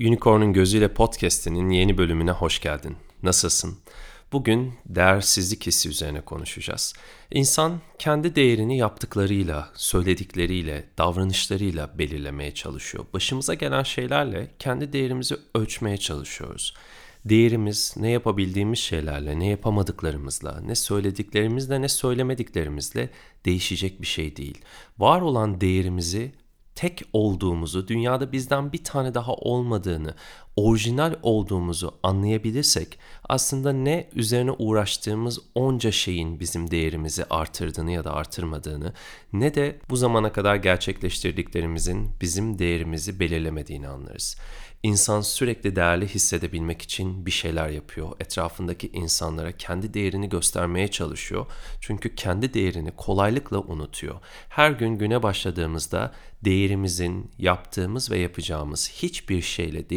Unicorn'un 0.00 0.52
Gözüyle 0.52 0.94
Podcast'inin 0.94 1.70
yeni 1.70 1.98
bölümüne 1.98 2.30
hoş 2.30 2.60
geldin. 2.60 2.96
Nasılsın? 3.22 3.78
Bugün 4.32 4.74
değersizlik 4.86 5.66
hissi 5.66 5.88
üzerine 5.88 6.20
konuşacağız. 6.20 6.94
İnsan 7.30 7.80
kendi 7.98 8.36
değerini 8.36 8.78
yaptıklarıyla, 8.78 9.70
söyledikleriyle, 9.74 10.84
davranışlarıyla 10.98 11.98
belirlemeye 11.98 12.54
çalışıyor. 12.54 13.04
Başımıza 13.12 13.54
gelen 13.54 13.82
şeylerle 13.82 14.50
kendi 14.58 14.92
değerimizi 14.92 15.36
ölçmeye 15.54 15.96
çalışıyoruz. 15.96 16.74
Değerimiz 17.24 17.94
ne 17.96 18.10
yapabildiğimiz 18.10 18.78
şeylerle, 18.78 19.38
ne 19.38 19.46
yapamadıklarımızla, 19.46 20.60
ne 20.60 20.74
söylediklerimizle, 20.74 21.80
ne 21.80 21.88
söylemediklerimizle 21.88 23.10
değişecek 23.44 24.00
bir 24.00 24.06
şey 24.06 24.36
değil. 24.36 24.58
Var 24.98 25.20
olan 25.20 25.60
değerimizi 25.60 26.32
tek 26.74 27.02
olduğumuzu, 27.12 27.88
dünyada 27.88 28.32
bizden 28.32 28.72
bir 28.72 28.84
tane 28.84 29.14
daha 29.14 29.34
olmadığını, 29.34 30.14
orijinal 30.56 31.14
olduğumuzu 31.22 31.94
anlayabilirsek 32.02 32.98
aslında 33.28 33.72
ne 33.72 34.08
üzerine 34.14 34.50
uğraştığımız 34.50 35.38
onca 35.54 35.92
şeyin 35.92 36.40
bizim 36.40 36.70
değerimizi 36.70 37.24
artırdığını 37.24 37.92
ya 37.92 38.04
da 38.04 38.14
artırmadığını 38.14 38.92
ne 39.32 39.54
de 39.54 39.78
bu 39.90 39.96
zamana 39.96 40.32
kadar 40.32 40.56
gerçekleştirdiklerimizin 40.56 42.10
bizim 42.20 42.58
değerimizi 42.58 43.20
belirlemediğini 43.20 43.88
anlarız. 43.88 44.36
İnsan 44.84 45.20
sürekli 45.20 45.76
değerli 45.76 46.08
hissedebilmek 46.08 46.82
için 46.82 47.26
bir 47.26 47.30
şeyler 47.30 47.68
yapıyor. 47.68 48.08
Etrafındaki 48.20 48.88
insanlara 48.88 49.52
kendi 49.52 49.94
değerini 49.94 50.28
göstermeye 50.28 50.88
çalışıyor. 50.88 51.46
Çünkü 51.80 52.14
kendi 52.14 52.54
değerini 52.54 52.90
kolaylıkla 52.90 53.58
unutuyor. 53.58 54.14
Her 54.48 54.70
gün 54.70 54.98
güne 54.98 55.22
başladığımızda 55.22 56.12
değerimizin 56.44 57.30
yaptığımız 57.38 58.10
ve 58.10 58.18
yapacağımız 58.18 58.90
hiçbir 58.90 59.42
şeyle 59.42 59.90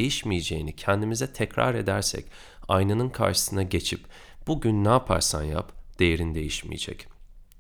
değişmeyeceğini 0.48 0.76
kendimize 0.76 1.34
tekrar 1.34 1.76
edersek 1.76 2.26
aynanın 2.68 3.10
karşısına 3.10 3.64
geçip 3.64 4.06
bugün 4.48 4.84
ne 4.84 4.90
yaparsan 4.90 5.44
yap 5.44 5.72
değerin 6.00 6.36
değişmeyecek. 6.36 7.08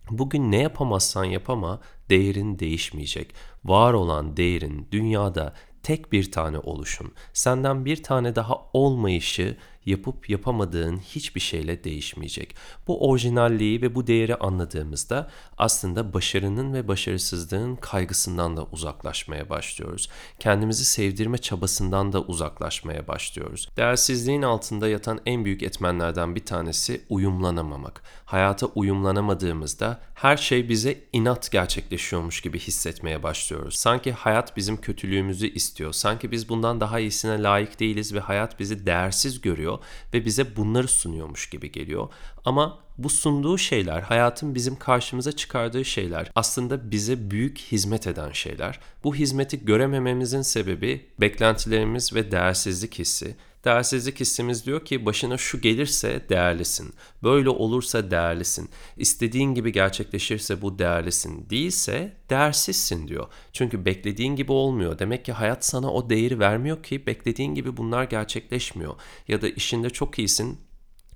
Bugün 0.10 0.52
ne 0.52 0.62
yapamazsan 0.62 1.26
yapama 1.26 1.80
değerin 2.10 2.60
değişmeyecek. 2.60 3.34
Var 3.64 3.94
olan 3.94 4.38
değerin 4.38 4.88
dünyada 4.92 5.54
tek 5.84 6.12
bir 6.12 6.32
tane 6.32 6.60
oluşun, 6.60 7.12
senden 7.34 7.86
bir 7.86 8.04
tane 8.04 8.36
daha 8.36 8.56
olmayışı 8.74 9.58
yapıp 9.88 10.30
yapamadığın 10.30 10.98
hiçbir 10.98 11.40
şeyle 11.40 11.84
değişmeyecek. 11.84 12.56
Bu 12.88 13.10
orijinalliği 13.10 13.82
ve 13.82 13.96
bu 13.96 14.08
değeri 14.08 14.36
anladığımızda 14.36 15.30
aslında 15.58 16.14
başarının 16.14 16.74
ve 16.74 16.88
başarısızlığın 16.88 17.76
kaygısından 17.76 18.58
da 18.58 18.66
uzaklaşmaya 18.66 19.50
başlıyoruz. 19.50 20.10
Kendimizi 20.40 20.86
sevdirme 20.86 21.38
çabasından 21.38 22.14
da 22.14 22.22
uzaklaşmaya 22.22 23.08
başlıyoruz. 23.08 23.70
Değersizliğin 23.78 24.42
altında 24.42 24.88
yatan 24.88 25.20
en 25.26 25.46
büyük 25.46 25.64
etmenlerden 25.64 26.36
bir 26.36 26.46
tanesi 26.46 27.02
uyumlanamamak. 27.10 28.02
Hayata 28.26 28.66
uyumlanamadığımızda 28.66 30.00
her 30.14 30.38
şey 30.38 30.70
bize 30.70 31.04
inat 31.14 31.52
gerçekleşiyormuş 31.52 32.42
gibi 32.42 32.60
hissetmeye 32.60 33.24
başlıyoruz. 33.24 33.76
Sanki 33.76 34.12
hayat 34.12 34.58
bizim 34.58 34.82
kötülüğümüzü 34.82 35.48
istiyor. 35.48 35.94
Sanki 35.94 36.32
biz 36.32 36.50
bundan 36.50 36.82
daha 36.82 37.00
iyisine 37.00 37.44
layık 37.44 37.80
değiliz 37.80 38.14
ve 38.14 38.20
hayat 38.20 38.60
bizi 38.60 38.86
değersiz 38.86 39.42
görüyor 39.42 39.77
ve 40.14 40.26
bize 40.26 40.56
bunları 40.56 40.88
sunuyormuş 40.88 41.50
gibi 41.50 41.72
geliyor. 41.72 42.10
Ama 42.46 42.80
bu 42.98 43.10
sunduğu 43.10 43.58
şeyler, 43.58 44.02
hayatın 44.02 44.56
bizim 44.56 44.76
karşımıza 44.76 45.32
çıkardığı 45.32 45.86
şeyler 45.86 46.32
aslında 46.36 46.92
bize 46.92 47.32
büyük 47.32 47.60
hizmet 47.60 48.08
eden 48.08 48.32
şeyler. 48.32 48.80
Bu 49.04 49.16
hizmeti 49.16 49.66
göremememizin 49.66 50.42
sebebi 50.42 51.06
beklentilerimiz 51.22 52.14
ve 52.16 52.32
değersizlik 52.32 53.00
hissi. 53.00 53.36
Değersizlik 53.66 54.20
hissimiz 54.20 54.66
diyor 54.66 54.86
ki 54.86 55.06
başına 55.06 55.38
şu 55.38 55.62
gelirse 55.62 56.26
değerlisin. 56.30 56.94
Böyle 57.24 57.50
olursa 57.50 58.12
değerlisin. 58.12 58.70
İstediğin 58.98 59.54
gibi 59.54 59.72
gerçekleşirse 59.72 60.62
bu 60.62 60.80
değerlisin. 60.80 61.50
Değilse 61.50 62.14
değersizsin 62.30 63.08
diyor. 63.08 63.28
Çünkü 63.54 63.86
beklediğin 63.86 64.36
gibi 64.36 64.52
olmuyor. 64.52 65.00
Demek 65.00 65.26
ki 65.26 65.32
hayat 65.32 65.66
sana 65.66 65.94
o 65.94 66.10
değeri 66.10 66.40
vermiyor 66.40 66.84
ki 66.84 67.06
beklediğin 67.06 67.56
gibi 67.56 67.78
bunlar 67.78 68.04
gerçekleşmiyor. 68.04 68.96
Ya 69.28 69.42
da 69.42 69.50
işinde 69.50 69.90
çok 69.90 70.20
iyisin 70.20 70.67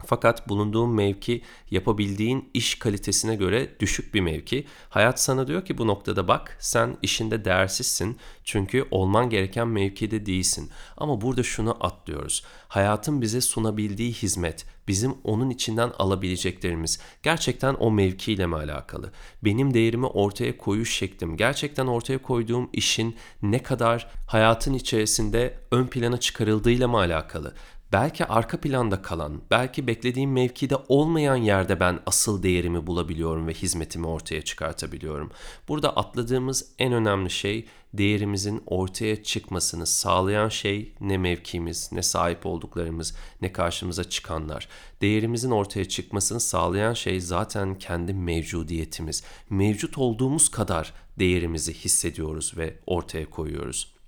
fakat 0.06 0.50
bulunduğun 0.50 0.90
mevki 0.90 1.42
yapabildiğin 1.72 2.50
iş 2.54 2.76
kalitesine 2.76 3.36
göre 3.36 3.80
düşük 3.80 4.14
bir 4.14 4.22
mevki. 4.22 4.66
Hayat 4.90 5.20
sana 5.20 5.48
diyor 5.48 5.66
ki 5.66 5.78
bu 5.78 5.88
noktada 5.88 6.28
bak 6.28 6.58
sen 6.60 6.98
işinde 7.02 7.46
değersizsin 7.46 8.18
çünkü 8.44 8.88
olman 8.92 9.30
gereken 9.30 9.68
mevkide 9.68 10.26
değilsin. 10.26 10.70
Ama 10.98 11.22
burada 11.22 11.44
şunu 11.44 11.78
atlıyoruz. 11.80 12.44
Hayatın 12.68 13.22
bize 13.22 13.42
sunabildiği 13.42 14.14
hizmet, 14.14 14.66
bizim 14.88 15.16
onun 15.24 15.50
içinden 15.50 15.92
alabileceklerimiz 16.00 17.00
gerçekten 17.24 17.76
o 17.80 17.92
mevkiyle 17.92 18.48
mi 18.48 18.56
alakalı? 18.56 19.12
Benim 19.44 19.74
değerimi 19.74 20.06
ortaya 20.06 20.58
koyuş 20.58 20.96
şeklim, 20.96 21.38
gerçekten 21.38 21.88
ortaya 21.88 22.18
koyduğum 22.18 22.70
işin 22.74 23.16
ne 23.42 23.64
kadar 23.64 24.08
hayatın 24.28 24.74
içerisinde 24.74 25.60
ön 25.72 25.88
plana 25.88 26.20
çıkarıldığıyla 26.20 26.88
mı 26.88 26.98
alakalı? 26.98 27.54
Belki 27.94 28.26
arka 28.26 28.62
planda 28.62 29.02
kalan, 29.02 29.42
belki 29.52 29.88
beklediğim 29.88 30.32
mevkide 30.32 30.76
olmayan 30.88 31.36
yerde 31.36 31.80
ben 31.80 32.00
asıl 32.06 32.44
değerimi 32.44 32.88
bulabiliyorum 32.88 33.48
ve 33.48 33.54
hizmetimi 33.54 34.08
ortaya 34.08 34.42
çıkartabiliyorum. 34.42 35.32
Burada 35.68 35.96
atladığımız 35.96 36.66
en 36.80 36.94
önemli 36.94 37.30
şey 37.30 37.68
değerimizin 37.94 38.64
ortaya 38.66 39.24
çıkmasını 39.24 39.86
sağlayan 39.86 40.50
şey 40.50 40.96
ne 41.02 41.18
mevkimiz, 41.18 41.90
ne 41.92 42.02
sahip 42.02 42.46
olduklarımız, 42.46 43.16
ne 43.42 43.54
karşımıza 43.54 44.04
çıkanlar. 44.04 44.68
Değerimizin 45.02 45.52
ortaya 45.52 45.86
çıkmasını 45.86 46.40
sağlayan 46.40 46.94
şey 46.94 47.20
zaten 47.20 47.80
kendi 47.80 48.14
mevcudiyetimiz. 48.14 49.24
Mevcut 49.50 49.98
olduğumuz 49.98 50.50
kadar 50.50 50.94
değerimizi 51.20 51.74
hissediyoruz 51.74 52.58
ve 52.58 52.80
ortaya 52.86 53.30
koyuyoruz. 53.30 54.01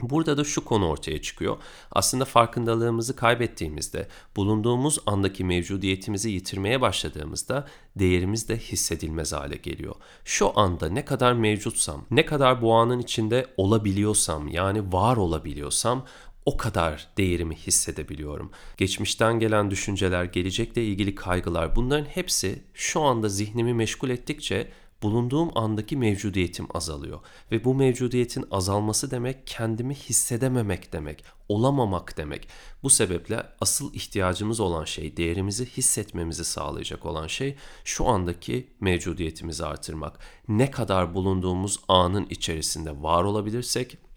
Burada 0.00 0.36
da 0.36 0.44
şu 0.44 0.64
konu 0.64 0.88
ortaya 0.88 1.22
çıkıyor. 1.22 1.56
Aslında 1.92 2.24
farkındalığımızı 2.24 3.16
kaybettiğimizde, 3.16 4.08
bulunduğumuz 4.36 4.98
andaki 5.06 5.44
mevcudiyetimizi 5.44 6.30
yitirmeye 6.30 6.80
başladığımızda 6.80 7.68
değerimiz 7.96 8.48
de 8.48 8.56
hissedilmez 8.56 9.32
hale 9.32 9.56
geliyor. 9.56 9.94
Şu 10.24 10.58
anda 10.58 10.88
ne 10.88 11.04
kadar 11.04 11.32
mevcutsam, 11.32 12.04
ne 12.10 12.26
kadar 12.26 12.62
bu 12.62 12.74
anın 12.74 12.98
içinde 12.98 13.46
olabiliyorsam, 13.56 14.48
yani 14.48 14.92
var 14.92 15.16
olabiliyorsam 15.16 16.04
o 16.44 16.56
kadar 16.56 17.08
değerimi 17.18 17.54
hissedebiliyorum. 17.56 18.50
Geçmişten 18.76 19.38
gelen 19.38 19.70
düşünceler, 19.70 20.24
gelecekle 20.24 20.84
ilgili 20.84 21.14
kaygılar 21.14 21.76
bunların 21.76 22.04
hepsi 22.04 22.62
şu 22.74 23.00
anda 23.00 23.28
zihnimi 23.28 23.74
meşgul 23.74 24.10
ettikçe 24.10 24.68
bulunduğum 25.02 25.58
andaki 25.58 25.96
mevcudiyetim 25.96 26.66
azalıyor. 26.74 27.20
Ve 27.52 27.64
bu 27.64 27.74
mevcudiyetin 27.74 28.44
azalması 28.50 29.10
demek 29.10 29.46
kendimi 29.46 29.94
hissedememek 29.94 30.92
demek, 30.92 31.24
olamamak 31.48 32.16
demek. 32.16 32.48
Bu 32.82 32.90
sebeple 32.90 33.46
asıl 33.60 33.94
ihtiyacımız 33.94 34.60
olan 34.60 34.84
şey, 34.84 35.16
değerimizi 35.16 35.66
hissetmemizi 35.66 36.44
sağlayacak 36.44 37.06
olan 37.06 37.26
şey 37.26 37.56
şu 37.84 38.06
andaki 38.06 38.68
mevcudiyetimizi 38.80 39.64
artırmak. 39.66 40.18
Ne 40.48 40.70
kadar 40.70 41.14
bulunduğumuz 41.14 41.80
anın 41.88 42.26
içerisinde 42.30 43.02
var 43.02 43.24
olabilirsek 43.24 44.07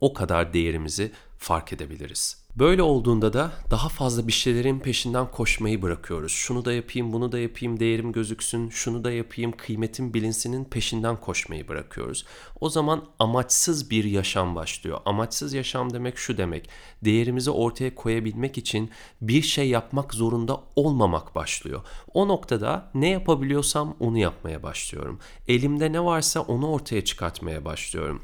o 0.00 0.14
kadar 0.14 0.52
değerimizi 0.54 1.12
fark 1.38 1.72
edebiliriz. 1.72 2.44
Böyle 2.56 2.82
olduğunda 2.82 3.32
da 3.32 3.52
daha 3.70 3.88
fazla 3.88 4.26
bir 4.26 4.32
şeylerin 4.32 4.80
peşinden 4.80 5.30
koşmayı 5.30 5.82
bırakıyoruz. 5.82 6.32
Şunu 6.32 6.64
da 6.64 6.72
yapayım, 6.72 7.12
bunu 7.12 7.32
da 7.32 7.38
yapayım, 7.38 7.80
değerim 7.80 8.12
gözüksün, 8.12 8.68
şunu 8.68 9.04
da 9.04 9.12
yapayım, 9.12 9.52
kıymetim 9.52 10.14
bilinsinin 10.14 10.64
peşinden 10.64 11.20
koşmayı 11.20 11.68
bırakıyoruz. 11.68 12.24
O 12.60 12.70
zaman 12.70 13.04
amaçsız 13.18 13.90
bir 13.90 14.04
yaşam 14.04 14.54
başlıyor. 14.54 15.00
Amaçsız 15.04 15.54
yaşam 15.54 15.92
demek 15.92 16.18
şu 16.18 16.36
demek. 16.36 16.68
Değerimizi 17.04 17.50
ortaya 17.50 17.94
koyabilmek 17.94 18.58
için 18.58 18.90
bir 19.20 19.42
şey 19.42 19.68
yapmak 19.68 20.14
zorunda 20.14 20.60
olmamak 20.76 21.34
başlıyor. 21.34 21.82
O 22.14 22.28
noktada 22.28 22.90
ne 22.94 23.08
yapabiliyorsam 23.08 23.96
onu 24.00 24.18
yapmaya 24.18 24.62
başlıyorum. 24.62 25.18
Elimde 25.48 25.92
ne 25.92 26.04
varsa 26.04 26.40
onu 26.40 26.68
ortaya 26.68 27.04
çıkartmaya 27.04 27.64
başlıyorum. 27.64 28.22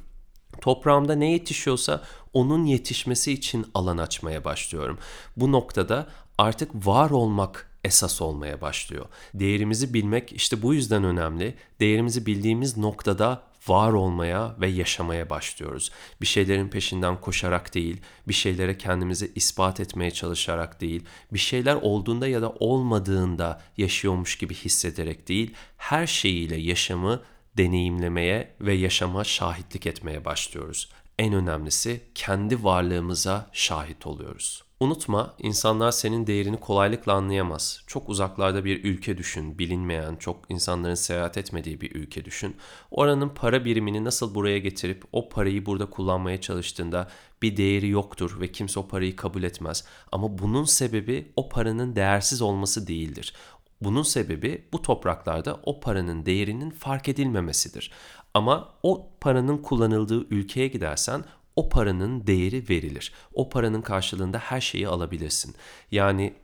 Toprağımda 0.61 1.15
ne 1.15 1.31
yetişiyorsa 1.31 2.03
onun 2.33 2.65
yetişmesi 2.65 3.33
için 3.33 3.67
alan 3.75 3.99
açmaya 3.99 4.45
başlıyorum. 4.45 4.99
Bu 5.37 5.53
noktada 5.53 6.07
artık 6.39 6.87
var 6.87 7.11
olmak 7.11 7.71
esas 7.85 8.23
olmaya 8.23 8.61
başlıyor. 8.61 9.07
Değerimizi 9.35 9.95
bilmek 9.95 10.33
işte 10.33 10.63
bu 10.63 10.75
yüzden 10.75 11.05
önemli. 11.05 11.55
Değerimizi 11.81 12.27
bildiğimiz 12.27 12.77
noktada 12.77 13.43
var 13.69 13.93
olmaya 13.93 14.57
ve 14.61 14.69
yaşamaya 14.69 15.31
başlıyoruz. 15.31 15.91
Bir 16.21 16.27
şeylerin 16.27 16.69
peşinden 16.69 17.21
koşarak 17.21 17.75
değil, 17.75 18.01
bir 18.29 18.35
şeylere 18.35 18.79
kendimizi 18.79 19.33
ispat 19.35 19.81
etmeye 19.81 20.11
çalışarak 20.11 20.81
değil, 20.81 21.05
bir 21.33 21.39
şeyler 21.39 21.75
olduğunda 21.75 22.29
ya 22.29 22.43
da 22.43 22.51
olmadığında 22.51 23.63
yaşıyormuş 23.77 24.39
gibi 24.39 24.55
hissederek 24.55 25.29
değil, 25.29 25.55
her 25.77 26.07
şeyiyle 26.07 26.57
yaşamı 26.57 27.23
deneyimlemeye 27.61 28.55
ve 28.61 28.75
yaşama 28.75 29.25
şahitlik 29.25 29.87
etmeye 29.87 30.25
başlıyoruz. 30.25 30.89
en 31.19 31.33
önemlisi 31.33 32.01
kendi 32.15 32.65
varlığımıza 32.65 33.51
şahit 33.53 34.07
oluyoruz. 34.07 34.65
Unutma, 34.81 35.35
insanlar 35.39 35.91
senin 35.91 36.27
değerini 36.27 36.61
kolaylıkla 36.61 37.13
anlayamaz. 37.13 37.83
Çok 37.87 38.09
uzaklarda 38.09 38.65
bir 38.65 38.85
ülke 38.85 39.19
düşün, 39.19 39.59
bilinmeyen, 39.59 40.17
çok 40.17 40.45
insanların 40.49 40.95
seyahat 40.95 41.39
etmediği 41.39 41.81
bir 41.81 41.95
ülke 41.95 42.25
düşün. 42.25 42.57
Oranın 42.91 43.29
para 43.29 43.65
birimini 43.65 44.05
nasıl 44.05 44.35
buraya 44.35 44.59
getirip 44.59 45.05
o 45.13 45.29
parayı 45.29 45.67
burada 45.67 45.91
kullanmaya 45.91 46.41
çalıştığında 46.41 47.09
bir 47.43 47.57
değeri 47.57 47.89
yoktur 47.89 48.41
ve 48.41 48.53
kimse 48.53 48.81
o 48.81 48.89
parayı 48.89 49.17
kabul 49.17 49.43
etmez. 49.43 49.85
Ama 50.13 50.39
bunun 50.39 50.65
sebebi 50.65 51.33
o 51.37 51.49
paranın 51.49 51.97
değersiz 51.97 52.43
olması 52.43 52.87
değildir. 52.87 53.35
Bunun 53.81 54.03
sebebi 54.03 54.69
bu 54.73 54.83
topraklarda 54.83 55.61
o 55.63 55.81
paranın 55.81 56.27
değerinin 56.27 56.71
fark 56.71 57.09
edilmemesidir. 57.09 57.93
Ama 58.35 58.75
o 58.83 59.11
paranın 59.21 59.59
kullanıldığı 59.59 60.27
ülkeye 60.31 60.69
gidersen 60.69 61.25
o 61.57 61.69
paranın 61.69 62.27
değeri 62.27 62.69
verilir. 62.69 63.13
O 63.35 63.49
paranın 63.49 63.83
karşılığında 63.83 64.39
her 64.39 64.61
şeyi 64.61 64.89
alabilirsin. 64.89 65.55
Yani 65.91 66.35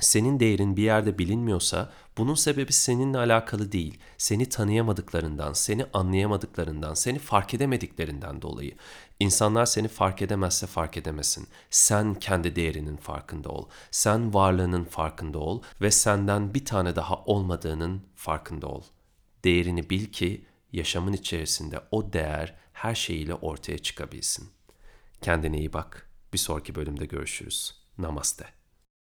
senin 0.00 0.40
değerin 0.40 0.76
bir 0.76 0.82
yerde 0.82 1.18
bilinmiyorsa 1.18 1.92
bunun 2.18 2.34
sebebi 2.34 2.72
seninle 2.72 3.18
alakalı 3.18 3.72
değil. 3.72 3.98
Seni 4.18 4.48
tanıyamadıklarından, 4.48 5.52
seni 5.52 5.86
anlayamadıklarından, 5.92 6.94
seni 6.94 7.18
fark 7.18 7.54
edemediklerinden 7.54 8.42
dolayı. 8.42 8.76
İnsanlar 9.20 9.66
seni 9.66 9.88
fark 9.88 10.22
edemezse 10.22 10.66
fark 10.66 10.96
edemesin. 10.96 11.48
Sen 11.70 12.14
kendi 12.14 12.56
değerinin 12.56 12.96
farkında 12.96 13.48
ol. 13.48 13.68
Sen 13.90 14.34
varlığının 14.34 14.84
farkında 14.84 15.38
ol 15.38 15.62
ve 15.80 15.90
senden 15.90 16.54
bir 16.54 16.64
tane 16.64 16.96
daha 16.96 17.16
olmadığının 17.24 18.02
farkında 18.14 18.66
ol. 18.66 18.82
Değerini 19.44 19.90
bil 19.90 20.06
ki 20.06 20.44
yaşamın 20.72 21.12
içerisinde 21.12 21.80
o 21.90 22.12
değer 22.12 22.54
her 22.72 22.94
şeyiyle 22.94 23.34
ortaya 23.34 23.78
çıkabilsin. 23.78 24.48
Kendine 25.22 25.58
iyi 25.58 25.72
bak. 25.72 26.10
Bir 26.32 26.38
sonraki 26.38 26.74
bölümde 26.74 27.06
görüşürüz. 27.06 27.74
Namaste. 27.98 28.55